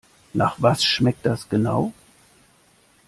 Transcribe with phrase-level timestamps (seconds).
[0.33, 1.93] Nach was schmeckt das genau?